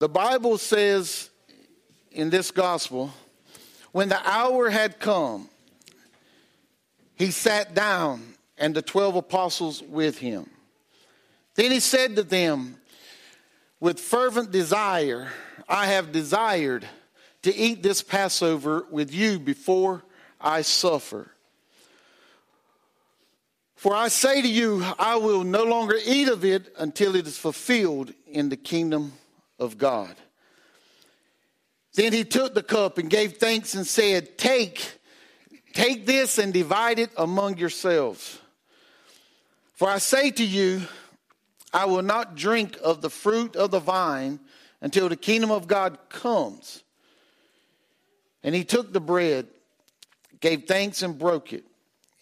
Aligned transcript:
The 0.00 0.08
Bible 0.08 0.58
says 0.58 1.28
in 2.12 2.30
this 2.30 2.52
gospel, 2.52 3.12
when 3.90 4.08
the 4.08 4.28
hour 4.28 4.70
had 4.70 5.00
come, 5.00 5.48
he 7.16 7.32
sat 7.32 7.74
down 7.74 8.34
and 8.56 8.74
the 8.74 8.82
12 8.82 9.16
apostles 9.16 9.82
with 9.82 10.18
him. 10.18 10.48
Then 11.56 11.72
he 11.72 11.80
said 11.80 12.14
to 12.14 12.22
them, 12.22 12.76
With 13.80 13.98
fervent 13.98 14.52
desire, 14.52 15.32
I 15.68 15.86
have 15.86 16.12
desired 16.12 16.86
to 17.42 17.54
eat 17.54 17.82
this 17.82 18.00
Passover 18.00 18.86
with 18.92 19.12
you 19.12 19.40
before 19.40 20.04
I 20.40 20.62
suffer. 20.62 21.32
For 23.74 23.96
I 23.96 24.08
say 24.08 24.42
to 24.42 24.48
you, 24.48 24.84
I 24.96 25.16
will 25.16 25.42
no 25.42 25.64
longer 25.64 25.98
eat 26.04 26.28
of 26.28 26.44
it 26.44 26.72
until 26.78 27.16
it 27.16 27.26
is 27.26 27.36
fulfilled 27.36 28.12
in 28.28 28.48
the 28.48 28.56
kingdom 28.56 29.12
of 29.58 29.78
God. 29.78 30.14
Then 31.94 32.12
he 32.12 32.24
took 32.24 32.54
the 32.54 32.62
cup 32.62 32.98
and 32.98 33.10
gave 33.10 33.38
thanks 33.38 33.74
and 33.74 33.86
said, 33.86 34.38
Take, 34.38 35.00
take 35.74 36.06
this 36.06 36.38
and 36.38 36.52
divide 36.52 36.98
it 36.98 37.10
among 37.16 37.58
yourselves. 37.58 38.38
For 39.74 39.88
I 39.88 39.98
say 39.98 40.30
to 40.30 40.44
you, 40.44 40.82
I 41.72 41.86
will 41.86 42.02
not 42.02 42.34
drink 42.34 42.78
of 42.82 43.00
the 43.00 43.10
fruit 43.10 43.56
of 43.56 43.70
the 43.70 43.80
vine 43.80 44.40
until 44.80 45.08
the 45.08 45.16
kingdom 45.16 45.50
of 45.50 45.66
God 45.66 45.98
comes. 46.08 46.82
And 48.42 48.54
he 48.54 48.64
took 48.64 48.92
the 48.92 49.00
bread, 49.00 49.48
gave 50.40 50.64
thanks, 50.64 51.02
and 51.02 51.18
broke 51.18 51.52
it, 51.52 51.64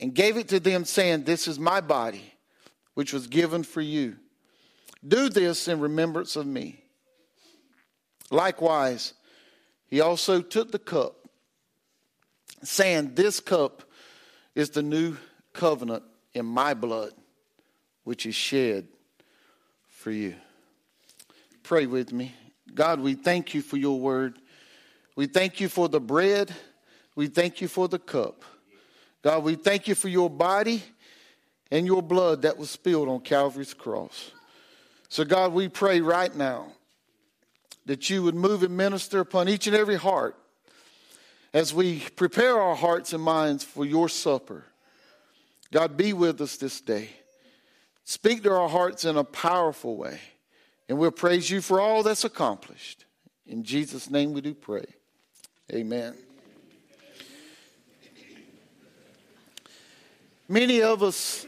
and 0.01 0.15
gave 0.15 0.37
it 0.37 0.49
to 0.49 0.61
them, 0.61 0.85
saying, 0.85 1.25
This 1.25 1.47
is 1.47 1.59
my 1.59 1.81
body, 1.81 2.33
which 2.95 3.13
was 3.13 3.27
given 3.27 3.63
for 3.63 3.81
you. 3.81 4.17
Do 5.07 5.29
this 5.29 5.69
in 5.69 5.81
remembrance 5.81 6.35
of 6.37 6.47
me. 6.47 6.83
Likewise, 8.31 9.15
he 9.87 10.01
also 10.01 10.43
took 10.43 10.73
the 10.73 10.79
cup, 10.79 11.29
saying, 12.63 13.15
This 13.15 13.41
cup 13.41 13.83
is 14.55 14.71
the 14.71 14.83
new 14.83 15.17
covenant 15.53 16.03
in 16.35 16.45
my 16.45 16.75
blood, 16.75 17.13
which 18.05 18.27
is 18.27 18.35
shed 18.35 18.89
for 19.89 20.11
you. 20.11 20.35
Pray 21.63 21.87
with 21.87 22.13
me. 22.13 22.35
God, 22.75 23.01
we 23.01 23.15
thank 23.15 23.55
you 23.55 23.63
for 23.63 23.77
your 23.77 23.99
word. 23.99 24.39
We 25.15 25.27
thank 25.27 25.61
you 25.61 25.69
for 25.69 25.89
the 25.89 26.01
bread. 26.01 26.55
We 27.15 27.29
thank 27.29 27.61
you 27.61 27.69
for 27.69 27.89
the 27.89 27.99
cup. 27.99 28.45
God, 29.23 29.43
we 29.43 29.55
thank 29.55 29.89
you 29.89 29.95
for 29.95 30.09
your 30.09 30.31
body 30.31 30.83
and 31.71 31.87
your 31.87 32.03
blood 32.03 32.43
that 32.43 32.57
was 32.57 32.71
spilled 32.71 33.09
on 33.09 33.21
Calvary's 33.21 33.75
cross. 33.75 34.31
So, 35.09 35.25
God, 35.25 35.53
we 35.53 35.69
pray 35.69 36.01
right 36.01 36.35
now 36.35 36.73
that 37.87 38.11
you 38.11 38.23
would 38.23 38.35
move 38.35 38.63
and 38.63 38.77
minister 38.77 39.21
upon 39.21 39.49
each 39.49 39.67
and 39.67 39.75
every 39.75 39.97
heart 39.97 40.37
as 41.55 41.73
we 41.73 42.01
prepare 42.17 42.61
our 42.61 42.77
hearts 42.77 43.13
and 43.13 43.23
minds 43.23 43.65
for 43.65 43.85
your 43.85 44.09
supper. 44.09 44.65
God, 45.73 45.97
be 45.97 46.13
with 46.13 46.41
us 46.41 46.57
this 46.57 46.81
day. 46.81 47.09
Speak 48.05 48.43
to 48.43 48.53
our 48.53 48.69
hearts 48.69 49.05
in 49.05 49.17
a 49.17 49.25
powerful 49.25 49.97
way. 49.97 50.21
And 50.89 50.99
we'll 50.99 51.11
praise 51.11 51.51
you 51.51 51.61
for 51.61 51.81
all 51.81 52.03
that's 52.03 52.25
accomplished. 52.25 53.05
In 53.47 53.65
Jesus' 53.65 54.11
name 54.11 54.33
we 54.33 54.41
do 54.41 54.55
pray. 54.55 54.85
Amen. 55.73 56.15
Many 60.49 60.83
of 60.83 61.03
us, 61.03 61.45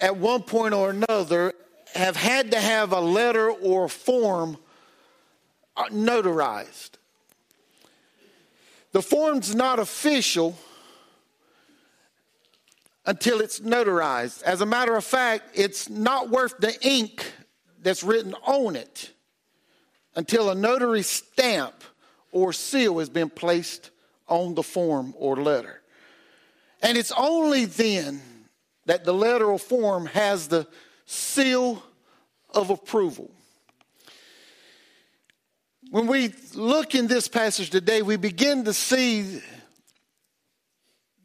at 0.00 0.16
one 0.16 0.42
point 0.42 0.74
or 0.74 0.90
another, 0.90 1.52
have 1.94 2.14
had 2.14 2.52
to 2.52 2.60
have 2.60 2.92
a 2.92 3.00
letter 3.00 3.50
or 3.50 3.88
form 3.88 4.56
Uh, 5.78 5.84
notarized. 5.90 6.90
The 8.90 9.00
form's 9.00 9.54
not 9.54 9.78
official 9.78 10.58
until 13.06 13.40
it's 13.40 13.60
notarized. 13.60 14.42
As 14.42 14.60
a 14.60 14.66
matter 14.66 14.96
of 14.96 15.04
fact, 15.04 15.50
it's 15.54 15.88
not 15.88 16.30
worth 16.30 16.58
the 16.58 16.76
ink 16.84 17.32
that's 17.80 18.02
written 18.02 18.34
on 18.44 18.74
it 18.74 19.12
until 20.16 20.50
a 20.50 20.54
notary 20.56 21.02
stamp 21.02 21.84
or 22.32 22.52
seal 22.52 22.98
has 22.98 23.08
been 23.08 23.30
placed 23.30 23.92
on 24.26 24.56
the 24.56 24.64
form 24.64 25.14
or 25.16 25.36
letter. 25.36 25.80
And 26.82 26.98
it's 26.98 27.12
only 27.16 27.66
then 27.66 28.20
that 28.86 29.04
the 29.04 29.14
letter 29.14 29.46
or 29.46 29.60
form 29.60 30.06
has 30.06 30.48
the 30.48 30.66
seal 31.06 31.84
of 32.52 32.70
approval. 32.70 33.30
When 35.90 36.06
we 36.06 36.34
look 36.54 36.94
in 36.94 37.06
this 37.06 37.28
passage 37.28 37.70
today, 37.70 38.02
we 38.02 38.16
begin 38.16 38.64
to 38.64 38.74
see 38.74 39.40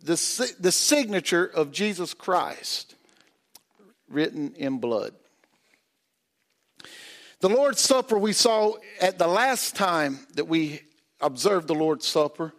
the, 0.02 0.56
the 0.58 0.72
signature 0.72 1.46
of 1.46 1.74
Jesus 1.74 2.14
Christ 2.14 2.96
written 4.08 4.54
in 4.56 4.78
blood. 4.78 5.14
The 7.42 7.50
Lord's 7.50 7.82
Supper 7.82 8.18
we 8.18 8.32
saw 8.32 8.76
at 9.02 9.18
the 9.18 9.28
last 9.28 9.76
time 9.76 10.20
that 10.36 10.46
we 10.46 10.80
observed 11.20 11.68
the 11.68 11.76
Lord's 11.76 12.08
Supper. 12.08 12.54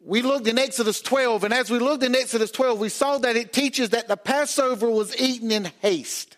We 0.00 0.22
looked 0.22 0.48
in 0.48 0.58
Exodus 0.58 1.00
12, 1.00 1.44
and 1.44 1.54
as 1.54 1.70
we 1.70 1.78
looked 1.78 2.02
in 2.02 2.16
Exodus 2.16 2.50
12, 2.50 2.80
we 2.80 2.88
saw 2.88 3.18
that 3.18 3.36
it 3.36 3.52
teaches 3.52 3.90
that 3.90 4.08
the 4.08 4.16
Passover 4.16 4.90
was 4.90 5.16
eaten 5.20 5.52
in 5.52 5.70
haste. 5.80 6.35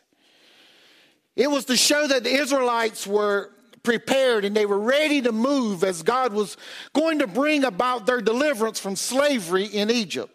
It 1.38 1.48
was 1.48 1.66
to 1.66 1.76
show 1.76 2.04
that 2.08 2.24
the 2.24 2.34
Israelites 2.34 3.06
were 3.06 3.52
prepared 3.84 4.44
and 4.44 4.56
they 4.56 4.66
were 4.66 4.80
ready 4.80 5.22
to 5.22 5.30
move 5.30 5.84
as 5.84 6.02
God 6.02 6.32
was 6.32 6.56
going 6.92 7.20
to 7.20 7.28
bring 7.28 7.62
about 7.62 8.06
their 8.06 8.20
deliverance 8.20 8.80
from 8.80 8.96
slavery 8.96 9.64
in 9.64 9.88
Egypt. 9.88 10.34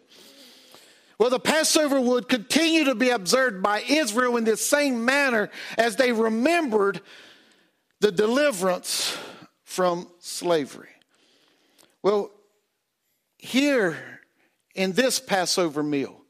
Well, 1.18 1.28
the 1.28 1.38
Passover 1.38 2.00
would 2.00 2.30
continue 2.30 2.84
to 2.84 2.94
be 2.94 3.10
observed 3.10 3.62
by 3.62 3.82
Israel 3.82 4.38
in 4.38 4.44
this 4.44 4.64
same 4.64 5.04
manner 5.04 5.50
as 5.76 5.96
they 5.96 6.10
remembered 6.10 7.02
the 8.00 8.10
deliverance 8.10 9.14
from 9.62 10.08
slavery. 10.20 10.88
Well, 12.02 12.30
here 13.36 13.98
in 14.74 14.92
this 14.92 15.20
Passover 15.20 15.82
meal, 15.82 16.23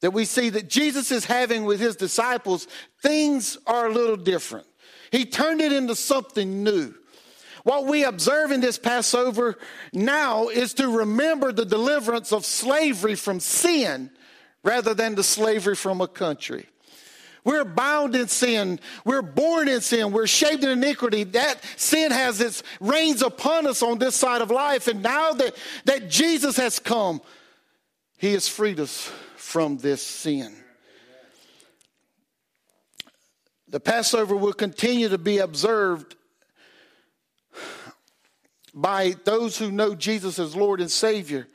that 0.00 0.12
we 0.12 0.24
see 0.24 0.50
that 0.50 0.68
Jesus 0.68 1.10
is 1.10 1.24
having 1.24 1.64
with 1.64 1.80
his 1.80 1.96
disciples, 1.96 2.68
things 3.02 3.56
are 3.66 3.86
a 3.86 3.92
little 3.92 4.16
different. 4.16 4.66
He 5.10 5.24
turned 5.24 5.60
it 5.60 5.72
into 5.72 5.94
something 5.94 6.62
new. 6.62 6.94
What 7.64 7.86
we 7.86 8.04
observe 8.04 8.52
in 8.52 8.60
this 8.60 8.78
Passover 8.78 9.58
now 9.92 10.48
is 10.48 10.74
to 10.74 10.88
remember 10.88 11.50
the 11.50 11.64
deliverance 11.64 12.32
of 12.32 12.44
slavery 12.44 13.16
from 13.16 13.40
sin 13.40 14.10
rather 14.62 14.94
than 14.94 15.14
the 15.14 15.24
slavery 15.24 15.74
from 15.74 16.00
a 16.00 16.06
country. 16.06 16.66
We're 17.42 17.64
bound 17.64 18.16
in 18.16 18.28
sin. 18.28 18.80
We're 19.04 19.22
born 19.22 19.68
in 19.68 19.80
sin. 19.80 20.12
We're 20.12 20.26
shaped 20.26 20.64
in 20.64 20.70
iniquity. 20.70 21.24
That 21.24 21.60
sin 21.76 22.10
has 22.10 22.40
its 22.40 22.62
reigns 22.80 23.22
upon 23.22 23.66
us 23.66 23.82
on 23.82 23.98
this 23.98 24.16
side 24.16 24.42
of 24.42 24.50
life. 24.50 24.88
And 24.88 25.02
now 25.02 25.32
that, 25.32 25.56
that 25.84 26.10
Jesus 26.10 26.56
has 26.56 26.80
come, 26.80 27.20
he 28.18 28.32
has 28.32 28.48
freed 28.48 28.80
us 28.80 29.10
from 29.46 29.78
this 29.78 30.02
sin. 30.02 30.52
The 33.68 33.78
Passover 33.78 34.34
will 34.34 34.52
continue 34.52 35.08
to 35.08 35.18
be 35.18 35.38
observed 35.38 36.16
by 38.74 39.14
those 39.24 39.56
who 39.56 39.70
know 39.70 39.94
Jesus 39.94 40.40
as 40.40 40.56
Lord 40.56 40.80
and 40.80 40.90
Savior 40.90 41.46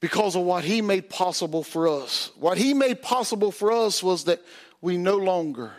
because 0.00 0.34
of 0.34 0.44
what 0.44 0.64
He 0.64 0.80
made 0.80 1.10
possible 1.10 1.62
for 1.62 1.88
us. 1.88 2.32
What 2.36 2.56
He 2.56 2.72
made 2.72 3.02
possible 3.02 3.52
for 3.52 3.70
us 3.70 4.02
was 4.02 4.24
that 4.24 4.42
we 4.80 4.96
no 4.96 5.18
longer 5.18 5.72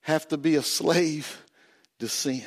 have 0.00 0.26
to 0.28 0.38
be 0.38 0.56
a 0.56 0.62
slave 0.62 1.42
to 1.98 2.08
sin. 2.08 2.42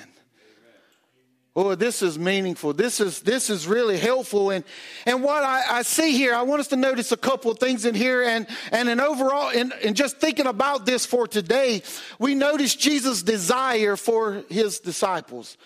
Oh, 1.57 1.74
this 1.74 2.02
is 2.02 2.19
meaningful. 2.19 2.74
This 2.74 3.00
is 3.00 3.22
this 3.22 3.50
is 3.50 3.66
really 3.66 3.98
helpful. 3.98 4.50
And 4.50 4.66
and 5.06 5.24
what 5.24 5.42
I, 5.44 5.78
I 5.78 5.81
see 5.84 6.12
here, 6.12 6.36
I 6.36 6.42
want 6.42 6.60
us 6.60 6.68
to 6.68 6.75
notice 6.75 7.13
a 7.13 7.18
couple 7.18 7.50
of 7.50 7.60
things 7.60 7.86
in 7.86 7.96
here. 7.96 8.24
And 8.24 8.46
and 8.74 8.90
in 8.90 9.00
overall, 9.00 9.52
and, 9.56 9.72
and 9.84 9.96
just 9.96 10.18
thinking 10.18 10.48
about 10.48 10.86
this 10.86 11.06
for 11.06 11.28
today, 11.28 11.81
we 12.19 12.36
notice 12.36 12.75
Jesus' 12.75 13.24
desire 13.24 13.96
for 13.96 14.44
his 14.50 14.80
disciples. 14.80 15.57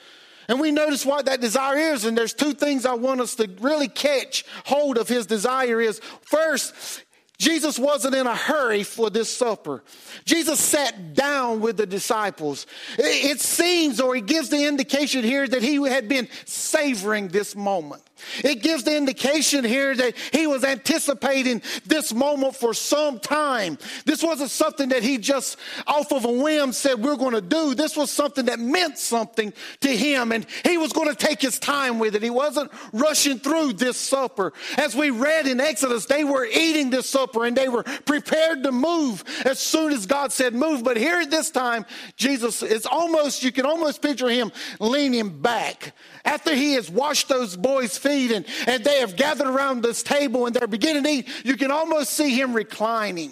And 0.48 0.60
we 0.60 0.72
notice 0.72 1.06
what 1.06 1.26
that 1.26 1.42
desire 1.42 1.78
is. 1.78 2.06
And 2.06 2.18
there's 2.18 2.34
two 2.34 2.54
things 2.54 2.86
I 2.86 2.94
want 2.94 3.22
us 3.22 3.36
to 3.36 3.50
really 3.62 3.88
catch 3.88 4.46
hold 4.66 4.98
of 4.98 5.08
his 5.08 5.26
desire 5.28 5.80
is 5.80 6.00
first, 6.22 7.04
Jesus 7.40 7.80
wasn't 7.80 8.16
in 8.16 8.28
a 8.28 8.36
hurry 8.36 8.84
for 8.84 9.10
this 9.10 9.34
supper. 9.34 9.82
Jesus 10.26 10.60
sat 10.60 11.14
down 11.14 11.62
with 11.62 11.78
the 11.78 11.86
disciples. 11.86 12.68
It 12.98 13.40
seems, 13.40 14.02
or 14.02 14.14
he 14.14 14.22
gives 14.22 14.50
the 14.50 14.66
indication 14.66 15.24
here, 15.24 15.48
that 15.48 15.64
he 15.64 15.76
had 15.88 16.10
been 16.10 16.28
savoring 16.44 17.30
this 17.30 17.56
moment. 17.56 18.04
It 18.44 18.62
gives 18.62 18.84
the 18.84 18.96
indication 18.96 19.64
here 19.64 19.96
that 19.96 20.16
he 20.34 20.48
was 20.48 20.64
anticipating 20.64 21.62
this 21.86 22.14
moment 22.14 22.56
for 22.56 22.74
some 22.74 23.20
time. 23.20 23.78
This 24.06 24.24
wasn't 24.24 24.52
something 24.52 24.90
that 24.90 25.04
he 25.04 25.18
just 25.18 25.58
off 25.88 26.12
of 26.12 26.26
a 26.26 26.32
whim 26.32 26.74
said 26.74 27.00
we're 27.00 27.16
going 27.16 27.34
to 27.34 27.42
do. 27.42 27.76
This 27.76 27.96
was 27.96 28.12
something 28.12 28.46
that 28.46 28.60
meant 28.60 28.98
something 28.98 29.54
to 29.82 29.96
him 29.96 30.32
and 30.32 30.46
he 30.66 30.78
was 30.78 30.94
going 30.94 31.10
to 31.10 31.16
take 31.16 31.42
his 31.42 31.60
time 31.60 32.00
with 32.00 32.16
it. 32.16 32.24
He 32.24 32.30
wasn't 32.30 32.72
rushing 32.94 33.40
through 33.40 33.74
this 33.74 33.98
supper. 33.98 34.54
As 34.78 34.96
we 34.96 35.10
read 35.10 35.48
in 35.48 35.60
Exodus, 35.60 36.06
they 36.06 36.24
were 36.24 36.46
eating 36.46 36.90
this 36.90 37.10
supper 37.10 37.46
and 37.46 37.56
they 37.56 37.70
were 37.70 37.84
prepared 37.84 38.64
to 38.64 38.72
move 38.72 39.24
as 39.46 39.60
soon 39.60 39.92
as 39.92 40.06
God 40.06 40.32
said 40.32 40.54
move. 40.54 40.84
But 40.84 40.98
here 40.98 41.20
at 41.20 41.32
this 41.32 41.50
time, 41.52 41.86
Jesus 42.16 42.64
is 42.64 42.86
almost, 42.86 43.44
you 43.44 43.52
can 43.52 43.66
almost 43.66 44.02
picture 44.02 44.30
him 44.30 44.52
leaning 44.80 45.42
back 45.42 45.94
after 46.26 46.54
he 46.54 46.74
has 46.74 46.90
washed 46.90 47.30
those 47.30 47.56
boys' 47.56 47.98
feet 47.98 48.09
and, 48.10 48.46
and 48.68 48.84
they 48.84 49.00
have 49.00 49.16
gathered 49.16 49.48
around 49.48 49.82
this 49.82 50.04
table 50.04 50.46
and 50.46 50.56
they're 50.56 50.68
beginning 50.68 51.04
to 51.04 51.10
eat, 51.10 51.28
you 51.44 51.56
can 51.56 51.72
almost 51.72 52.12
see 52.12 52.30
him 52.40 52.54
reclining 52.54 53.32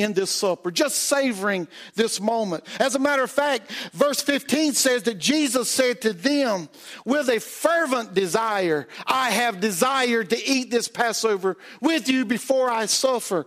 in 0.00 0.12
this 0.12 0.30
supper, 0.30 0.70
just 0.70 0.96
savoring 0.96 1.68
this 1.94 2.20
moment. 2.20 2.64
As 2.78 2.94
a 2.94 2.98
matter 2.98 3.22
of 3.22 3.30
fact, 3.30 3.70
verse 3.92 4.20
15 4.20 4.72
says 4.72 5.02
that 5.04 5.18
Jesus 5.18 5.68
said 5.68 6.00
to 6.02 6.12
them, 6.12 6.68
with 7.04 7.28
a 7.28 7.40
fervent 7.40 8.14
desire, 8.14 8.88
I 9.06 9.30
have 9.30 9.60
desired 9.60 10.30
to 10.30 10.48
eat 10.48 10.70
this 10.70 10.88
Passover 10.88 11.56
with 11.80 12.08
you 12.08 12.24
before 12.24 12.70
I 12.70 12.86
suffer. 12.86 13.46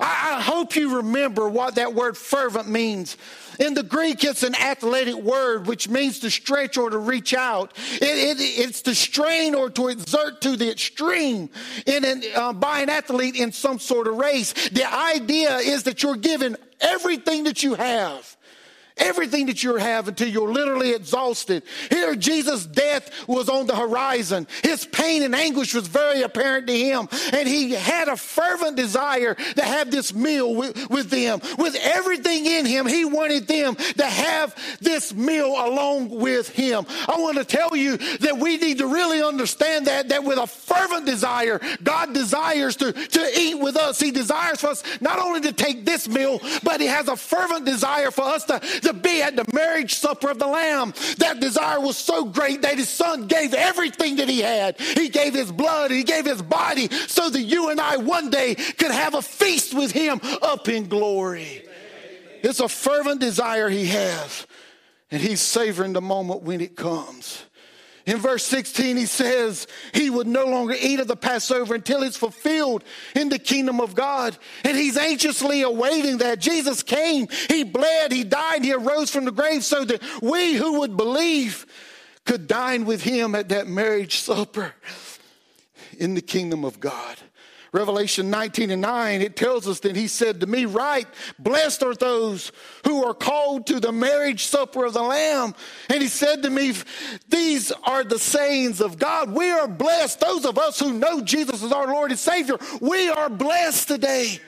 I, 0.00 0.36
I 0.36 0.40
hope 0.40 0.76
you 0.76 0.96
remember 0.96 1.48
what 1.48 1.76
that 1.76 1.94
word 1.94 2.16
fervent 2.16 2.68
means. 2.68 3.16
In 3.58 3.74
the 3.74 3.82
Greek, 3.82 4.22
it's 4.22 4.44
an 4.44 4.54
athletic 4.54 5.16
word 5.16 5.66
which 5.66 5.88
means 5.88 6.20
to 6.20 6.30
stretch 6.30 6.78
or 6.78 6.90
to 6.90 6.98
reach 6.98 7.34
out. 7.34 7.72
It, 7.94 8.02
it, 8.02 8.36
it's 8.40 8.82
to 8.82 8.94
strain 8.94 9.54
or 9.54 9.68
to 9.70 9.88
exert 9.88 10.40
to 10.42 10.56
the 10.56 10.70
extreme 10.70 11.50
in 11.84 12.04
an, 12.04 12.22
uh, 12.36 12.52
by 12.52 12.80
an 12.80 12.88
athlete 12.88 13.34
in 13.34 13.50
some 13.50 13.80
sort 13.80 14.06
of 14.06 14.16
race. 14.16 14.52
The 14.68 14.84
idea 14.84 15.56
is 15.56 15.82
that 15.88 16.02
you're 16.02 16.16
given 16.16 16.54
everything 16.82 17.44
that 17.44 17.62
you 17.62 17.72
have 17.72 18.36
everything 18.98 19.46
that 19.46 19.62
you 19.62 19.76
have 19.76 20.08
until 20.08 20.28
you're 20.28 20.52
literally 20.52 20.92
exhausted. 20.92 21.62
Here, 21.90 22.14
Jesus' 22.14 22.66
death 22.66 23.10
was 23.26 23.48
on 23.48 23.66
the 23.66 23.76
horizon. 23.76 24.46
His 24.62 24.84
pain 24.86 25.22
and 25.22 25.34
anguish 25.34 25.74
was 25.74 25.86
very 25.88 26.22
apparent 26.22 26.66
to 26.66 26.76
him. 26.76 27.08
And 27.32 27.48
he 27.48 27.72
had 27.72 28.08
a 28.08 28.16
fervent 28.16 28.76
desire 28.76 29.34
to 29.34 29.62
have 29.62 29.90
this 29.90 30.14
meal 30.14 30.54
with, 30.54 30.90
with 30.90 31.10
them. 31.10 31.40
With 31.58 31.76
everything 31.80 32.46
in 32.46 32.66
him, 32.66 32.86
he 32.86 33.04
wanted 33.04 33.46
them 33.46 33.76
to 33.76 34.06
have 34.06 34.54
this 34.80 35.14
meal 35.14 35.48
along 35.48 36.10
with 36.10 36.48
him. 36.48 36.86
I 37.08 37.18
want 37.18 37.38
to 37.38 37.44
tell 37.44 37.76
you 37.76 37.96
that 37.96 38.38
we 38.38 38.56
need 38.56 38.78
to 38.78 38.86
really 38.86 39.22
understand 39.22 39.86
that, 39.86 40.08
that 40.10 40.24
with 40.24 40.38
a 40.38 40.46
fervent 40.46 41.06
desire, 41.06 41.60
God 41.82 42.14
desires 42.14 42.76
to, 42.76 42.92
to 42.92 43.38
eat 43.38 43.58
with 43.58 43.76
us. 43.76 44.00
He 44.00 44.10
desires 44.10 44.60
for 44.60 44.68
us 44.68 44.82
not 45.00 45.18
only 45.18 45.40
to 45.42 45.52
take 45.52 45.84
this 45.84 46.08
meal, 46.08 46.40
but 46.62 46.80
he 46.80 46.86
has 46.86 47.08
a 47.08 47.16
fervent 47.16 47.64
desire 47.64 48.10
for 48.10 48.22
us 48.22 48.44
to, 48.44 48.58
to 48.58 48.87
be 48.92 49.22
at 49.22 49.36
the 49.36 49.44
marriage 49.52 49.94
supper 49.94 50.30
of 50.30 50.38
the 50.38 50.46
Lamb. 50.46 50.94
That 51.18 51.40
desire 51.40 51.80
was 51.80 51.96
so 51.96 52.24
great 52.24 52.62
that 52.62 52.78
his 52.78 52.88
son 52.88 53.26
gave 53.26 53.54
everything 53.54 54.16
that 54.16 54.28
he 54.28 54.40
had. 54.40 54.80
He 54.80 55.08
gave 55.08 55.34
his 55.34 55.52
blood, 55.52 55.90
he 55.90 56.02
gave 56.02 56.24
his 56.26 56.42
body 56.42 56.88
so 57.06 57.28
that 57.30 57.42
you 57.42 57.70
and 57.70 57.80
I 57.80 57.96
one 57.96 58.30
day 58.30 58.54
could 58.54 58.90
have 58.90 59.14
a 59.14 59.22
feast 59.22 59.74
with 59.74 59.92
him 59.92 60.20
up 60.42 60.68
in 60.68 60.88
glory. 60.88 61.64
It's 62.42 62.60
a 62.60 62.68
fervent 62.68 63.20
desire 63.20 63.68
he 63.68 63.86
has, 63.86 64.46
and 65.10 65.20
he's 65.20 65.40
savoring 65.40 65.92
the 65.92 66.00
moment 66.00 66.42
when 66.42 66.60
it 66.60 66.76
comes. 66.76 67.44
In 68.08 68.16
verse 68.16 68.42
16, 68.46 68.96
he 68.96 69.04
says 69.04 69.66
he 69.92 70.08
would 70.08 70.26
no 70.26 70.46
longer 70.46 70.74
eat 70.80 70.98
of 70.98 71.08
the 71.08 71.14
Passover 71.14 71.74
until 71.74 72.02
it's 72.02 72.16
fulfilled 72.16 72.82
in 73.14 73.28
the 73.28 73.38
kingdom 73.38 73.82
of 73.82 73.94
God. 73.94 74.38
And 74.64 74.74
he's 74.78 74.96
anxiously 74.96 75.60
awaiting 75.60 76.16
that. 76.16 76.38
Jesus 76.38 76.82
came, 76.82 77.28
he 77.48 77.64
bled, 77.64 78.10
he 78.10 78.24
died, 78.24 78.64
he 78.64 78.72
arose 78.72 79.10
from 79.10 79.26
the 79.26 79.30
grave 79.30 79.62
so 79.62 79.84
that 79.84 80.02
we 80.22 80.54
who 80.54 80.80
would 80.80 80.96
believe 80.96 81.66
could 82.24 82.46
dine 82.46 82.86
with 82.86 83.02
him 83.02 83.34
at 83.34 83.50
that 83.50 83.66
marriage 83.66 84.16
supper 84.20 84.72
in 85.98 86.14
the 86.14 86.22
kingdom 86.22 86.64
of 86.64 86.80
God. 86.80 87.18
Revelation 87.72 88.30
19 88.30 88.70
and 88.70 88.80
9, 88.82 89.20
it 89.20 89.36
tells 89.36 89.68
us 89.68 89.80
that 89.80 89.94
he 89.94 90.08
said 90.08 90.40
to 90.40 90.46
me, 90.46 90.64
Write, 90.64 91.06
blessed 91.38 91.82
are 91.82 91.94
those 91.94 92.50
who 92.84 93.04
are 93.04 93.14
called 93.14 93.66
to 93.66 93.78
the 93.78 93.92
marriage 93.92 94.44
supper 94.44 94.86
of 94.86 94.94
the 94.94 95.02
Lamb. 95.02 95.54
And 95.90 96.00
he 96.00 96.08
said 96.08 96.42
to 96.42 96.50
me, 96.50 96.72
These 97.28 97.70
are 97.84 98.04
the 98.04 98.18
sayings 98.18 98.80
of 98.80 98.98
God. 98.98 99.32
We 99.32 99.50
are 99.50 99.68
blessed. 99.68 100.20
Those 100.20 100.46
of 100.46 100.56
us 100.56 100.78
who 100.78 100.94
know 100.94 101.20
Jesus 101.20 101.62
as 101.62 101.72
our 101.72 101.86
Lord 101.86 102.10
and 102.10 102.18
Savior, 102.18 102.56
we 102.80 103.10
are 103.10 103.28
blessed 103.28 103.88
today. 103.88 104.40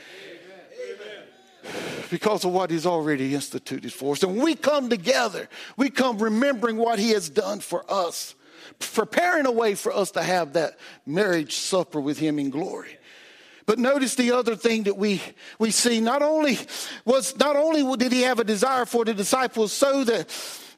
Because 2.10 2.44
of 2.44 2.52
what 2.52 2.70
he's 2.70 2.86
already 2.86 3.34
instituted 3.34 3.92
for 3.92 4.14
us. 4.14 4.22
And 4.22 4.42
we 4.42 4.54
come 4.54 4.88
together, 4.88 5.48
we 5.76 5.90
come 5.90 6.18
remembering 6.18 6.76
what 6.76 6.98
he 6.98 7.10
has 7.10 7.28
done 7.28 7.60
for 7.60 7.84
us, 7.88 8.34
preparing 8.80 9.46
a 9.46 9.52
way 9.52 9.74
for 9.74 9.94
us 9.94 10.10
to 10.12 10.22
have 10.22 10.54
that 10.54 10.78
marriage 11.06 11.54
supper 11.54 12.00
with 12.00 12.18
him 12.18 12.38
in 12.38 12.50
glory. 12.50 12.96
But 13.66 13.78
notice 13.78 14.14
the 14.14 14.32
other 14.32 14.56
thing 14.56 14.84
that 14.84 14.96
we, 14.96 15.22
we 15.58 15.70
see. 15.70 16.00
Not 16.00 16.22
only 16.22 16.58
was, 17.04 17.36
not 17.38 17.56
only 17.56 17.96
did 17.96 18.12
he 18.12 18.22
have 18.22 18.38
a 18.38 18.44
desire 18.44 18.86
for 18.86 19.04
the 19.04 19.14
disciples 19.14 19.72
so 19.72 20.04
that, 20.04 20.28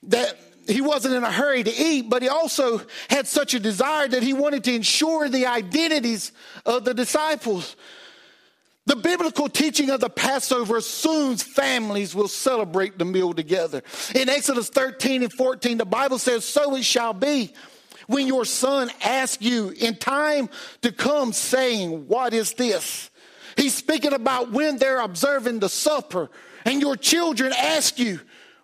that 0.05 0.39
he 0.67 0.81
wasn't 0.81 1.15
in 1.15 1.25
a 1.25 1.33
hurry 1.33 1.63
to 1.63 1.75
eat, 1.75 2.09
but 2.09 2.23
he 2.23 2.29
also 2.29 2.81
had 3.09 3.27
such 3.27 3.55
a 3.55 3.61
desire 3.61 4.09
that 4.09 4.23
he 4.23 4.33
wanted 4.33 4.65
to 4.65 4.75
ensure 4.75 5.29
the 5.29 5.47
identities 5.47 6.33
of 6.65 6.85
the 6.85 6.95
disciples. 6.95 7.77
The 8.85 8.97
biblical 8.97 9.49
teaching 9.49 9.91
of 9.91 10.01
the 10.01 10.11
Passover 10.11 10.79
assumes 10.79 11.43
families 11.43 12.15
will 12.15 12.29
celebrate 12.29 12.99
the 12.99 13.05
meal 13.05 13.33
together. 13.33 13.83
In 14.15 14.29
Exodus 14.29 14.69
13 14.71 15.23
and 15.23 15.33
14, 15.33 15.79
the 15.79 15.85
Bible 15.85 16.19
says, 16.19 16.45
So 16.45 16.75
it 16.75 16.85
shall 16.85 17.13
be 17.13 17.53
when 18.13 18.27
your 18.27 18.45
son 18.45 18.91
asks 19.03 19.43
you 19.43 19.71
in 19.71 19.97
time 19.97 20.49
to 20.83 20.93
come 20.93 21.33
saying, 21.33 22.07
What 22.09 22.35
is 22.35 22.53
this? 22.55 23.11
He's 23.57 23.75
speaking 23.75 24.13
about 24.13 24.53
when 24.53 24.77
they're 24.77 25.01
observing 25.01 25.61
the 25.61 25.69
supper 25.69 26.31
and 26.65 26.81
your 26.81 26.97
children 26.97 27.53
ask 27.57 27.99
you, 27.99 28.21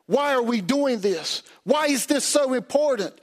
Why 0.07 0.35
are 0.35 0.43
we 0.43 0.61
doing 0.61 1.01
this? 1.01 1.43
Why 1.65 1.87
is 1.87 2.07
this 2.07 2.25
so 2.25 2.55
important? 2.55 3.19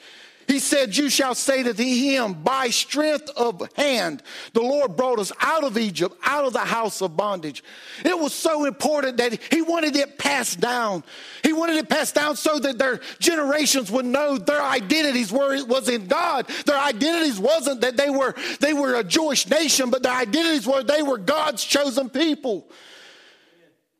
He 0.48 0.60
said, 0.60 0.96
You 0.96 1.10
shall 1.10 1.36
say 1.36 1.64
to 1.64 1.74
him, 1.74 2.34
By 2.34 2.70
strength 2.70 3.30
of 3.36 3.68
hand, 3.76 4.22
the 4.54 4.62
Lord 4.62 4.96
brought 4.96 5.20
us 5.20 5.32
out 5.42 5.64
of 5.64 5.78
Egypt, 5.78 6.16
out 6.24 6.46
of 6.46 6.54
the 6.54 6.60
house 6.60 7.02
of 7.02 7.18
bondage. 7.18 7.64
It 8.04 8.18
was 8.18 8.34
so 8.34 8.66
important 8.66 9.18
that 9.18 9.40
he 9.52 9.62
wanted 9.62 9.96
it 9.96 10.18
passed 10.18 10.60
down. 10.60 11.04
He 11.44 11.54
wanted 11.54 11.78
it 11.78 11.90
passed 11.90 12.16
down 12.16 12.36
so 12.36 12.60
that 12.60 12.78
their 12.78 13.00
generations 13.20 13.90
would 13.92 14.06
know 14.06 14.38
their 14.38 14.62
identities 14.62 15.32
were 15.32 15.66
was 15.66 15.90
in 15.90 16.08
God. 16.08 16.48
Their 16.66 16.80
identities 16.80 17.40
wasn't 17.40 17.82
that 17.82 17.98
they 17.98 18.10
were 18.10 18.36
they 18.60 18.74
were 18.74 18.96
a 18.96 19.04
Jewish 19.04 19.50
nation, 19.50 19.90
but 19.90 20.04
their 20.04 20.14
identities 20.14 20.68
were 20.68 20.84
they 20.84 21.02
were 21.02 21.18
God's 21.18 21.64
chosen 21.64 22.10
people. 22.10 22.70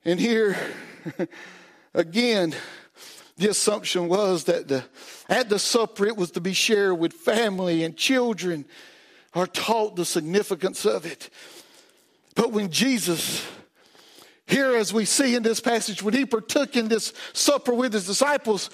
And 0.04 0.20
here 0.20 0.56
again, 1.94 2.54
the 3.38 3.50
assumption 3.50 4.08
was 4.08 4.46
that 4.46 4.68
the, 4.68 4.84
at 5.30 5.50
the 5.50 5.60
supper 5.60 6.06
it 6.06 6.18
was 6.18 6.32
to 6.32 6.42
be 6.42 6.54
shared 6.54 7.00
with 7.00 7.14
family 7.14 7.84
and 7.84 7.96
children 7.98 8.66
are 9.34 9.48
taught 9.48 9.96
the 9.96 10.06
significance 10.06 10.86
of 10.86 11.06
it. 11.06 11.30
But 12.36 12.52
when 12.52 12.70
Jesus, 12.72 13.46
here 14.48 14.76
as 14.76 14.94
we 14.94 15.06
see 15.06 15.36
in 15.36 15.44
this 15.44 15.60
passage, 15.60 16.04
when 16.04 16.14
he 16.14 16.26
partook 16.26 16.76
in 16.76 16.88
this 16.88 17.14
supper 17.34 17.74
with 17.74 17.94
his 17.94 18.06
disciples, 18.06 18.70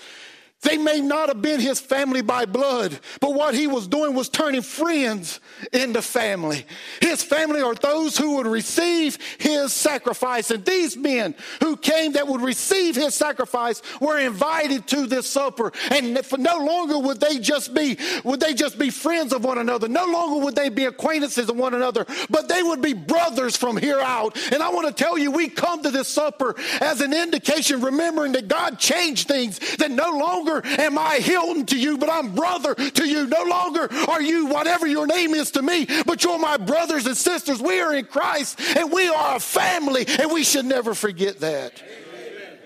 they 0.61 0.77
may 0.77 1.01
not 1.01 1.29
have 1.29 1.41
been 1.41 1.59
his 1.59 1.79
family 1.79 2.21
by 2.21 2.45
blood, 2.45 2.99
but 3.19 3.33
what 3.33 3.55
he 3.55 3.65
was 3.65 3.87
doing 3.87 4.13
was 4.13 4.29
turning 4.29 4.61
friends 4.61 5.39
into 5.73 6.01
family. 6.01 6.65
His 7.01 7.23
family 7.23 7.61
are 7.61 7.73
those 7.73 8.15
who 8.15 8.35
would 8.35 8.47
receive 8.47 9.17
his 9.39 9.73
sacrifice. 9.73 10.51
And 10.51 10.63
these 10.63 10.95
men 10.95 11.33
who 11.61 11.77
came 11.77 12.13
that 12.13 12.27
would 12.27 12.41
receive 12.41 12.95
his 12.95 13.15
sacrifice 13.15 13.81
were 13.99 14.19
invited 14.19 14.85
to 14.87 15.07
this 15.07 15.27
supper. 15.27 15.71
And 15.89 16.19
no 16.37 16.57
longer 16.57 16.99
would 16.99 17.19
they 17.19 17.39
just 17.39 17.73
be, 17.73 17.97
would 18.23 18.39
they 18.39 18.53
just 18.53 18.77
be 18.77 18.91
friends 18.91 19.33
of 19.33 19.43
one 19.43 19.57
another. 19.57 19.87
No 19.87 20.05
longer 20.05 20.45
would 20.45 20.55
they 20.55 20.69
be 20.69 20.85
acquaintances 20.85 21.49
of 21.49 21.57
one 21.57 21.73
another, 21.73 22.05
but 22.29 22.47
they 22.47 22.61
would 22.61 22.81
be 22.81 22.93
brothers 22.93 23.57
from 23.57 23.77
here 23.77 23.99
out. 23.99 24.37
And 24.51 24.61
I 24.61 24.69
want 24.69 24.87
to 24.87 24.93
tell 24.93 25.17
you, 25.17 25.31
we 25.31 25.49
come 25.49 25.81
to 25.83 25.89
this 25.89 26.07
supper 26.07 26.55
as 26.79 27.01
an 27.01 27.13
indication, 27.13 27.81
remembering 27.81 28.33
that 28.33 28.47
God 28.47 28.77
changed 28.77 29.27
things, 29.27 29.59
that 29.77 29.89
no 29.89 30.11
longer 30.11 30.50
longer 30.51 30.67
am 30.81 30.97
I 30.97 31.17
Hilton 31.17 31.65
to 31.67 31.77
you, 31.77 31.97
but 31.97 32.09
I'm 32.09 32.33
brother 32.33 32.75
to 32.75 33.05
you. 33.07 33.27
No 33.27 33.43
longer 33.43 33.89
are 34.09 34.21
you 34.21 34.47
whatever 34.47 34.87
your 34.87 35.07
name 35.07 35.33
is 35.33 35.51
to 35.51 35.61
me, 35.61 35.87
but 36.05 36.23
you're 36.23 36.39
my 36.39 36.57
brothers 36.57 37.05
and 37.05 37.17
sisters. 37.17 37.61
We 37.61 37.79
are 37.81 37.93
in 37.93 38.05
Christ 38.05 38.59
and 38.75 38.91
we 38.91 39.07
are 39.07 39.35
a 39.35 39.39
family, 39.39 40.05
and 40.07 40.31
we 40.31 40.43
should 40.43 40.65
never 40.65 40.93
forget 40.93 41.39
that. 41.39 41.81
Amen. 41.81 42.57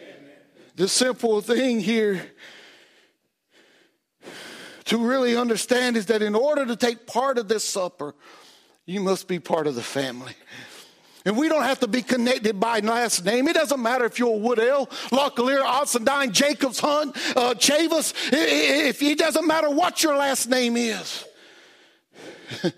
The 0.76 0.88
simple 0.88 1.42
thing 1.42 1.80
here 1.80 2.26
to 4.86 4.98
really 4.98 5.36
understand 5.36 5.98
is 5.98 6.08
that 6.08 6.22
in 6.22 6.36
order 6.36 6.66
to 6.66 6.76
take 6.76 7.08
part 7.08 7.38
of 7.38 7.48
this 7.48 7.64
supper, 7.64 8.14
you 8.86 9.02
must 9.02 9.28
be 9.28 9.40
part 9.40 9.68
of 9.68 9.76
the 9.76 9.82
family. 9.82 10.34
And 11.26 11.36
we 11.36 11.50
don't 11.50 11.64
have 11.64 11.80
to 11.80 11.88
be 11.88 12.04
connected 12.04 12.60
by 12.60 12.80
last 12.80 13.26
name. 13.26 13.48
It 13.48 13.54
doesn't 13.54 13.82
matter 13.82 14.06
if 14.06 14.20
you're 14.20 14.38
Woodell, 14.38 14.88
Locklear, 15.10 15.64
Oxendine, 15.64 16.32
Jacobs, 16.32 16.80
Hunt, 16.80 17.16
uh, 17.36 17.56
Chavis. 17.56 18.14
If 18.32 19.02
it 19.02 19.18
doesn't 19.18 19.48
matter 19.48 19.70
what 19.72 20.04
your 20.04 20.16
last 20.16 20.48
name 20.48 20.78
is. 20.78 21.26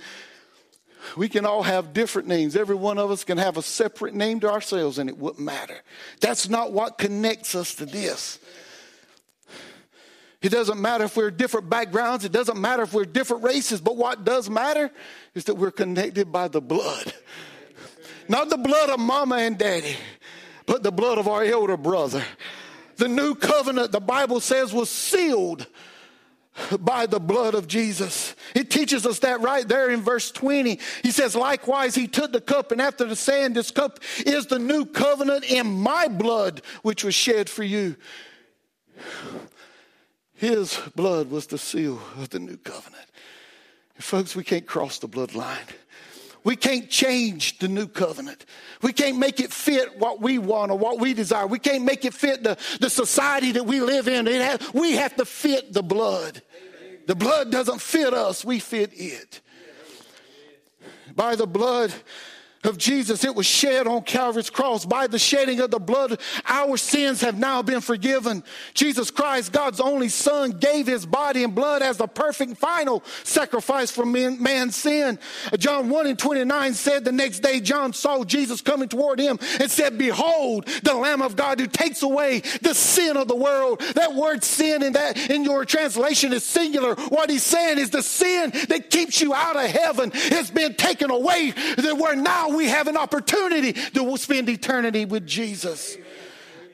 we 1.18 1.28
can 1.28 1.46
all 1.46 1.64
have 1.64 1.92
different 1.92 2.30
names. 2.30 2.56
Every 2.56 2.76
one 2.76 2.98
of 2.98 3.12
us 3.12 3.26
can 3.26 3.38
have 3.38 3.58
a 3.58 3.62
separate 3.62 4.14
name 4.14 4.40
to 4.40 4.50
ourselves, 4.50 4.98
and 4.98 5.10
it 5.10 5.18
wouldn't 5.18 5.44
matter. 5.44 5.82
That's 6.22 6.48
not 6.48 6.72
what 6.72 6.98
connects 6.98 7.54
us 7.54 7.76
to 7.76 7.86
this. 7.86 8.40
It 10.42 10.50
doesn't 10.50 10.80
matter 10.80 11.06
if 11.06 11.18
we're 11.18 11.32
different 11.32 11.70
backgrounds, 11.70 12.24
it 12.24 12.32
doesn't 12.32 12.62
matter 12.62 12.84
if 12.84 12.94
we're 12.94 13.06
different 13.06 13.44
races, 13.44 13.82
but 13.82 13.98
what 13.98 14.24
does 14.24 14.50
matter 14.50 14.92
is 15.34 15.46
that 15.46 15.56
we're 15.56 15.72
connected 15.72 16.32
by 16.32 16.48
the 16.48 16.62
blood. 16.62 17.14
Not 18.30 18.50
the 18.50 18.58
blood 18.58 18.90
of 18.90 19.00
mama 19.00 19.38
and 19.38 19.58
daddy, 19.58 19.96
but 20.66 20.84
the 20.84 20.92
blood 20.92 21.18
of 21.18 21.28
our 21.28 21.44
elder 21.44 21.78
brother. 21.78 22.24
The 22.98 23.08
new 23.08 23.36
covenant, 23.36 23.92
the 23.92 24.00
Bible 24.00 24.40
says, 24.40 24.74
was 24.74 24.90
sealed 24.90 25.68
by 26.80 27.06
the 27.06 27.20
blood 27.20 27.54
of 27.54 27.68
Jesus. 27.68 28.36
It 28.56 28.70
teaches 28.72 29.06
us 29.06 29.20
that 29.20 29.42
right 29.42 29.68
there 29.68 29.90
in 29.90 30.02
verse 30.02 30.32
20. 30.32 30.80
He 31.04 31.12
says, 31.12 31.36
Likewise, 31.36 31.96
he 31.96 32.08
took 32.08 32.32
the 32.32 32.42
cup, 32.42 32.72
and 32.72 32.82
after 32.82 33.06
the 33.06 33.16
saying, 33.16 33.54
This 33.54 33.72
cup 33.72 34.00
is 34.26 34.48
the 34.48 34.60
new 34.60 34.86
covenant 34.86 35.46
in 35.46 35.68
my 35.68 36.08
blood, 36.08 36.62
which 36.82 37.04
was 37.04 37.16
shed 37.16 37.50
for 37.50 37.64
you. 37.64 37.96
His 40.34 40.80
blood 40.96 41.30
was 41.30 41.48
the 41.48 41.58
seal 41.58 42.02
of 42.18 42.30
the 42.30 42.40
new 42.40 42.58
covenant. 42.58 43.06
And 43.96 44.04
folks, 44.04 44.36
we 44.36 44.44
can't 44.44 44.66
cross 44.66 45.00
the 45.00 45.08
bloodline. 45.08 45.70
We 46.44 46.56
can't 46.56 46.90
change 46.90 47.60
the 47.60 47.68
new 47.68 47.88
covenant. 47.88 48.46
We 48.82 48.94
can't 48.94 49.18
make 49.18 49.40
it 49.40 49.52
fit 49.52 49.98
what 50.00 50.22
we 50.22 50.38
want 50.38 50.72
or 50.72 50.78
what 50.78 51.00
we 51.00 51.14
desire. 51.14 51.48
We 51.48 51.60
can't 51.60 51.84
make 51.84 52.06
it 52.06 52.14
fit 52.14 52.44
the, 52.44 52.58
the 52.80 52.90
society 52.90 53.52
that 53.54 53.66
we 53.66 53.82
live 53.82 54.08
in. 54.08 54.26
Has, 54.28 54.74
we 54.74 54.94
have 54.94 55.16
to 55.18 55.26
fit 55.26 55.74
the 55.74 55.84
blood. 55.84 56.42
The 57.08 57.16
blood 57.16 57.52
doesn't 57.52 57.82
fit 57.82 58.14
us, 58.14 58.44
we 58.44 58.60
fit 58.60 58.92
it. 58.94 59.42
By 61.16 61.36
the 61.36 61.48
blood, 61.48 61.94
of 62.64 62.78
Jesus. 62.78 63.24
It 63.24 63.36
was 63.36 63.46
shed 63.46 63.88
on 63.88 64.04
Calvary's 64.04 64.50
cross. 64.50 64.86
By 64.86 65.08
the 65.08 65.20
shedding 65.20 65.60
of 65.60 65.72
the 65.72 65.80
blood, 65.80 66.20
our 66.46 66.78
sins 66.78 67.22
have 67.22 67.38
now 67.38 67.62
been 67.62 67.82
forgiven. 67.82 68.44
Jesus 68.74 69.12
Christ, 69.12 69.52
God's 69.52 69.80
only 69.80 70.10
Son, 70.10 70.52
gave 70.52 70.88
his 70.88 71.06
body 71.06 71.44
and 71.44 71.54
blood 71.54 71.82
as 71.82 71.98
the 71.98 72.08
perfect 72.08 72.58
final 72.58 73.04
sacrifice 73.24 73.92
for 73.92 74.06
man, 74.06 74.42
man's 74.42 74.76
sin. 74.76 75.20
John 75.58 75.90
1 75.90 76.08
and 76.08 76.20
29 76.20 76.74
said 76.74 77.06
the 77.06 77.12
next 77.12 77.40
day 77.40 77.60
John 77.60 77.94
saw 77.94 78.24
Jesus 78.24 78.62
coming 78.62 78.90
toward 78.90 79.20
him 79.20 79.40
and 79.60 79.70
said, 79.70 79.98
Behold, 79.98 80.68
the 80.84 80.94
Lamb 80.94 81.22
of 81.22 81.36
God 81.36 81.60
who 81.60 81.68
takes 81.68 82.02
away 82.04 82.42
the 82.62 82.74
sin 82.74 83.18
of 83.18 83.28
the 83.28 83.36
world. 83.36 83.82
That 83.96 84.14
word 84.14 84.44
sin 84.44 84.84
in 84.84 84.94
that 84.94 85.30
in 85.30 85.44
your 85.44 85.66
translation 85.66 86.34
is 86.34 86.44
singular. 86.44 86.96
What 86.96 87.30
he's 87.30 87.44
saying 87.44 87.78
is 87.78 87.90
the 87.90 88.04
sin 88.04 88.52
that 88.70 88.90
keeps 88.90 89.22
you 89.22 89.34
out 89.34 89.56
of 89.56 89.70
heaven 89.70 90.12
has 90.12 90.52
been 90.52 90.76
taken 90.76 91.12
away. 91.12 91.54
That 91.78 91.98
we're 91.98 92.16
now 92.16 92.47
we 92.56 92.68
have 92.68 92.88
an 92.88 92.98
opportunity 92.98 93.74
to 93.74 94.18
spend 94.18 94.50
eternity 94.50 95.06
with 95.06 95.26
Jesus. 95.26 95.98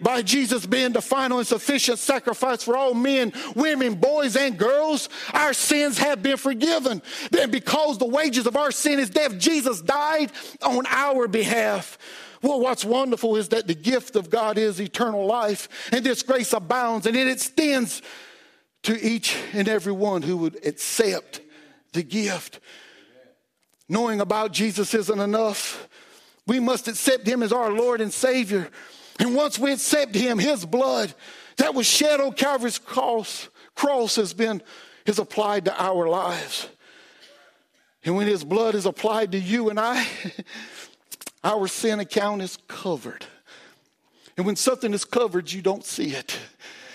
By 0.02 0.22
Jesus 0.22 0.66
being 0.66 0.92
the 0.92 1.02
final 1.02 1.38
and 1.38 1.48
sufficient 1.48 1.98
sacrifice 1.98 2.64
for 2.64 2.76
all 2.76 2.94
men, 2.94 3.32
women, 3.56 3.96
boys, 3.96 4.36
and 4.36 4.58
girls, 4.58 5.08
our 5.34 5.54
sins 5.54 5.98
have 5.98 6.22
been 6.22 6.36
forgiven. 6.36 7.02
Then, 7.32 7.52
because 7.52 7.98
the 7.98 8.08
wages 8.08 8.46
of 8.46 8.58
our 8.58 8.72
sin 8.72 9.00
is 9.00 9.10
death, 9.10 9.38
Jesus 9.38 9.82
died 9.82 10.32
on 10.62 10.86
our 10.88 11.30
behalf. 11.30 11.98
Well, 12.42 12.60
what's 12.60 12.84
wonderful 12.84 13.38
is 13.38 13.50
that 13.50 13.68
the 13.68 13.76
gift 13.76 14.18
of 14.18 14.30
God 14.30 14.58
is 14.58 14.82
eternal 14.82 15.26
life, 15.26 15.70
and 15.94 16.06
this 16.06 16.22
grace 16.22 16.52
abounds, 16.52 17.08
and 17.08 17.16
it 17.16 17.30
extends 17.30 18.02
to 18.84 19.02
each 19.02 19.38
and 19.54 19.70
every 19.70 19.94
one 19.94 20.22
who 20.22 20.36
would 20.36 20.66
accept 20.66 21.40
the 21.94 22.04
gift. 22.04 22.60
Knowing 23.94 24.22
about 24.22 24.52
Jesus 24.52 24.92
isn't 24.96 25.20
enough. 25.20 25.88
We 26.48 26.60
must 26.60 26.88
accept 26.88 27.28
him 27.28 27.44
as 27.44 27.54
our 27.54 27.72
Lord 27.72 28.02
and 28.02 28.12
Savior. 28.12 28.68
And 29.20 29.36
once 29.36 29.60
we 29.60 29.72
accept 29.72 30.16
him, 30.16 30.40
his 30.40 30.66
blood 30.66 31.14
that 31.58 31.76
was 31.76 31.86
shed 31.86 32.20
on 32.20 32.34
Calvary's 32.34 32.80
cross, 32.80 33.50
cross 33.76 34.16
has 34.16 34.34
been 34.34 34.64
is 35.06 35.20
applied 35.20 35.66
to 35.66 35.80
our 35.80 36.10
lives. 36.10 36.68
And 38.04 38.16
when 38.16 38.26
his 38.26 38.44
blood 38.44 38.74
is 38.74 38.88
applied 38.88 39.34
to 39.34 39.40
you 39.40 39.70
and 39.70 39.80
I, 39.80 40.08
our 41.44 41.68
sin 41.68 42.00
account 42.00 42.42
is 42.42 42.58
covered. 42.68 43.28
And 44.38 44.48
when 44.48 44.56
something 44.56 44.92
is 44.96 45.06
covered, 45.06 45.52
you 45.52 45.62
don't 45.62 45.86
see 45.86 46.16
it. 46.16 46.36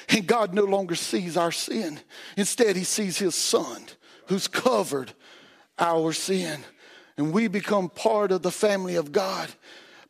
And 0.08 0.26
God 0.26 0.52
no 0.52 0.64
longer 0.64 0.96
sees 0.96 1.36
our 1.36 1.52
sin. 1.52 2.00
Instead, 2.36 2.74
he 2.74 2.82
sees 2.82 3.18
his 3.18 3.36
son 3.36 3.84
who's 4.26 4.48
covered 4.48 5.12
our 5.78 6.12
sin 6.12 6.64
and 7.18 7.32
we 7.32 7.48
become 7.48 7.90
part 7.90 8.30
of 8.30 8.42
the 8.42 8.50
family 8.50 8.94
of 8.94 9.10
God 9.10 9.50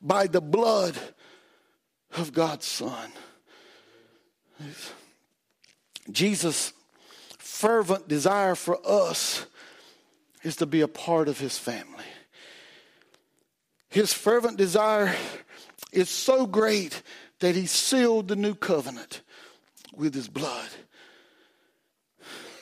by 0.01 0.27
the 0.27 0.43
blood 0.43 0.95
of 2.15 2.35
God's 2.35 2.67
Son. 2.67 3.11
Jesus' 6.13 6.75
fervent 7.39 8.09
desire 8.09 8.55
for 8.55 8.79
us 8.85 9.47
is 10.45 10.57
to 10.57 10.67
be 10.67 10.83
a 10.83 10.89
part 10.89 11.29
of 11.29 11.41
his 11.41 11.57
family. 11.59 12.05
His 13.89 14.13
fervent 14.13 14.59
desire 14.59 15.15
is 15.91 16.11
so 16.11 16.47
great 16.47 17.03
that 17.41 17.55
he 17.55 17.65
sealed 17.65 18.29
the 18.29 18.37
new 18.37 18.55
covenant 18.55 19.23
with 19.97 20.15
his 20.15 20.29
blood. 20.29 20.69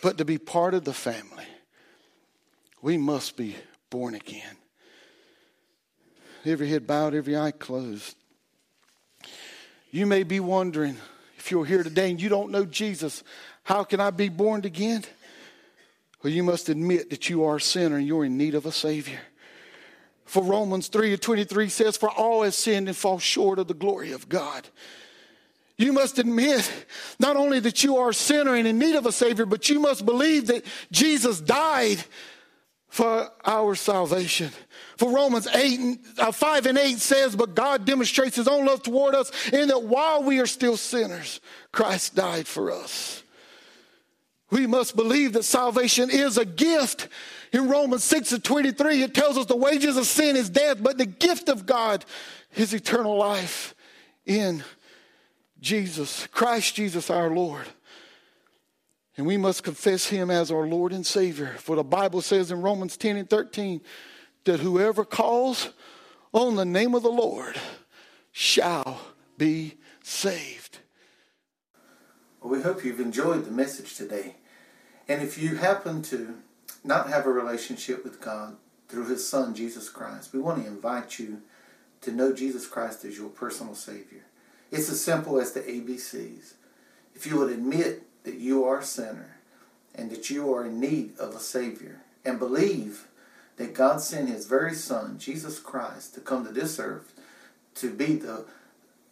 But 0.03 0.19
to 0.19 0.25
be 0.25 0.39
part 0.39 0.75
of 0.75 0.85
the 0.85 0.93
family, 0.93 1.47
we 2.81 2.97
must 2.97 3.37
be 3.37 3.57
born 3.91 4.15
again. 4.15 4.57
Every 6.45 6.69
head 6.69 6.87
bowed, 6.87 7.15
every 7.15 7.37
eye 7.37 7.51
closed. 7.51 8.17
You 9.91 10.07
may 10.07 10.23
be 10.23 10.41
wondering 10.41 10.97
if 11.39 11.51
you're 11.51 11.65
here 11.65 11.83
today 11.83 12.11
and 12.11 12.21
you 12.21 12.29
don't 12.29 12.51
know 12.51 12.65
Jesus, 12.65 13.23
how 13.65 13.85
can 13.85 14.01
I 14.01 14.11
be 14.11 14.29
born 14.29 14.65
again? 14.65 15.05
Well, 16.23 16.33
you 16.33 16.43
must 16.43 16.69
admit 16.69 17.11
that 17.11 17.29
you 17.31 17.45
are 17.45 17.57
a 17.57 17.61
sinner 17.61 17.97
and 17.97 18.07
you're 18.07 18.25
in 18.25 18.37
need 18.37 18.55
of 18.55 18.67
a 18.67 18.73
Savior. 18.73 19.21
For 20.25 20.43
Romans 20.43 20.89
3 20.89 21.13
and 21.13 21.23
23 21.23 21.69
says, 21.69 21.97
For 21.97 22.11
all 22.11 22.43
have 22.43 22.55
sinned 22.55 22.89
and 22.89 22.97
fall 22.97 23.19
short 23.19 23.59
of 23.59 23.69
the 23.69 23.75
glory 23.75 24.13
of 24.13 24.29
God. 24.29 24.69
You 25.79 25.93
must 25.93 26.19
admit 26.19 26.69
not 27.21 27.37
only 27.37 27.61
that 27.61 27.85
you 27.85 27.99
are 27.99 28.09
a 28.09 28.15
sinner 28.15 28.55
and 28.55 28.67
in 28.67 28.79
need 28.79 28.97
of 28.97 29.07
a 29.07 29.13
Savior, 29.13 29.47
but 29.47 29.69
you 29.69 29.79
must 29.79 30.05
believe 30.05 30.49
that 30.49 30.65
Jesus 30.91 31.41
died 31.41 32.03
for 32.97 33.31
our 33.45 33.75
salvation. 33.75 34.51
For 34.97 35.13
Romans 35.13 35.47
8, 35.47 35.99
uh, 36.17 36.33
5 36.33 36.65
and 36.65 36.79
8 36.79 36.99
says, 36.99 37.37
But 37.37 37.55
God 37.55 37.85
demonstrates 37.85 38.37
his 38.37 38.49
own 38.49 38.65
love 38.65 38.83
toward 38.83 39.15
us 39.15 39.31
in 39.53 39.69
that 39.69 39.83
while 39.83 40.23
we 40.23 40.41
are 40.41 40.47
still 40.47 40.79
sinners, 40.79 41.43
Christ 41.73 42.15
died 42.15 42.47
for 42.47 42.73
us. 42.73 43.23
We 44.51 44.67
must 44.67 44.97
believe 44.97 45.35
that 45.35 45.43
salvation 45.43 46.09
is 46.09 46.39
a 46.39 46.47
gift. 46.47 47.09
In 47.53 47.69
Romans 47.69 48.03
6 48.03 48.33
and 48.33 48.43
23, 48.43 49.03
it 49.03 49.13
tells 49.13 49.37
us 49.37 49.45
the 49.45 49.57
wages 49.57 49.99
of 49.99 50.07
sin 50.07 50.35
is 50.35 50.49
death, 50.49 50.83
but 50.83 50.97
the 50.97 51.05
gift 51.05 51.51
of 51.51 51.67
God 51.67 52.03
is 52.55 52.73
eternal 52.73 53.19
life 53.19 53.75
in 54.25 54.65
Jesus, 55.61 56.27
Christ 56.29 56.77
Jesus 56.77 57.11
our 57.11 57.29
Lord. 57.29 57.67
And 59.17 59.27
we 59.27 59.37
must 59.37 59.63
confess 59.63 60.07
him 60.07 60.31
as 60.31 60.51
our 60.51 60.67
Lord 60.67 60.93
and 60.93 61.07
Savior. 61.07 61.55
For 61.59 61.77
the 61.77 61.85
Bible 61.85 62.21
says 62.21 62.51
in 62.51 62.61
Romans 62.61 62.97
10 62.97 63.17
and 63.17 63.31
13 63.31 63.81
that 64.45 64.61
whoever 64.61 65.05
calls 65.05 65.71
on 66.33 66.57
the 66.57 66.65
name 66.65 66.95
of 66.95 67.03
the 67.03 67.09
Lord 67.09 67.57
shall 68.31 69.01
be 69.39 69.75
saved. 70.03 70.79
Well, 72.41 72.53
we 72.53 72.63
hope 72.63 72.85
you've 72.85 73.01
enjoyed 73.01 73.45
the 73.45 73.51
message 73.51 73.97
today. 73.97 74.37
And 75.09 75.23
if 75.23 75.39
you 75.39 75.57
happen 75.57 76.03
to 76.03 76.35
not 76.85 77.09
have 77.09 77.27
a 77.27 77.33
relationship 77.33 78.05
with 78.05 78.21
God 78.21 78.57
through 78.89 79.09
his 79.09 79.27
Son, 79.27 79.55
Jesus 79.55 79.89
Christ, 79.89 80.33
we 80.33 80.41
want 80.41 80.63
to 80.63 80.69
invite 80.69 81.19
you 81.19 81.41
to 82.03 82.13
know 82.13 82.33
Jesus 82.33 82.67
Christ 82.67 83.05
as 83.05 83.17
your 83.17 83.31
personal 83.31 83.75
Savior. 83.75 84.25
It's 84.71 84.91
as 84.91 85.03
simple 85.03 85.41
as 85.41 85.53
the 85.53 85.61
ABCs. 85.61 86.55
If 87.15 87.27
you 87.27 87.39
would 87.39 87.51
admit 87.51 88.03
that 88.27 88.39
you 88.39 88.65
are 88.65 88.81
a 88.81 88.85
sinner 88.85 89.39
and 89.95 90.11
that 90.11 90.29
you 90.29 90.53
are 90.53 90.67
in 90.67 90.79
need 90.79 91.19
of 91.19 91.35
a 91.35 91.41
Savior 91.41 92.03
and 92.25 92.39
believe 92.39 93.07
that 93.57 93.73
God 93.73 94.03
sent 94.03 94.29
His 94.29 94.47
very 94.47 94.75
Son, 94.75 95.19
Jesus 95.19 95.59
Christ, 95.59 96.15
to 96.15 96.21
come 96.21 96.45
to 96.45 96.53
this 96.53 96.79
earth 96.79 97.15
to 97.77 97.91
be 97.91 98.17
the 98.17 98.45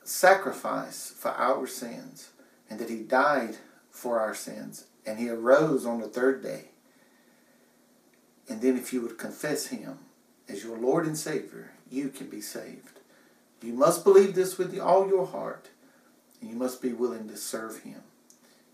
sacrifice 0.03 1.11
for 1.17 1.31
our 1.31 1.67
sins 1.67 2.29
and 2.69 2.79
that 2.79 2.91
He 2.91 2.99
died 2.99 3.57
for 3.95 4.21
our 4.21 4.35
sins. 4.35 4.85
And 5.07 5.19
he 5.19 5.31
arose 5.31 5.87
on 5.87 6.01
the 6.01 6.09
third 6.09 6.43
day. 6.43 6.67
And 8.49 8.61
then 8.61 8.77
if 8.77 8.93
you 8.93 9.01
would 9.01 9.17
confess 9.17 9.69
him 9.69 9.99
as 10.49 10.65
your 10.65 10.77
Lord 10.77 11.07
and 11.07 11.17
Savior, 11.17 11.71
you 11.91 12.09
can 12.09 12.29
be 12.29 12.41
saved. 12.41 13.01
You 13.63 13.73
must 13.73 14.05
believe 14.05 14.35
this 14.35 14.59
with 14.59 14.79
all 14.79 15.09
your 15.09 15.27
heart. 15.27 15.69
And 16.41 16.51
you 16.51 16.57
must 16.57 16.83
be 16.83 16.93
willing 16.93 17.29
to 17.29 17.37
serve 17.37 17.83
him. 17.83 18.03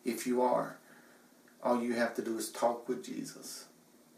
If 0.04 0.26
you 0.26 0.42
are, 0.42 0.78
all 1.62 1.82
you 1.82 1.94
have 1.94 2.14
to 2.14 2.22
do 2.22 2.38
is 2.38 2.50
talk 2.50 2.88
with 2.88 3.04
Jesus. 3.04 3.66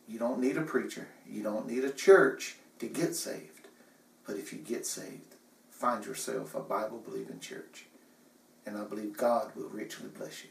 You 0.07 0.19
don't 0.19 0.41
need 0.41 0.57
a 0.57 0.63
preacher. 0.63 1.09
You 1.29 1.43
don't 1.43 1.69
need 1.69 1.85
a 1.85 1.91
church 1.91 2.57
to 2.79 2.87
get 2.87 3.15
saved. 3.15 3.69
But 4.27 4.37
if 4.37 4.53
you 4.53 4.59
get 4.59 4.87
saved, 4.87 5.35
find 5.71 6.05
yourself 6.05 6.55
a 6.55 6.61
Bible 6.61 6.99
believing 6.99 7.41
church. 7.41 7.87
And 8.65 8.77
I 8.77 8.85
believe 8.85 9.17
God 9.17 9.51
will 9.57 9.69
richly 9.69 10.09
bless 10.09 10.45
you. 10.45 10.51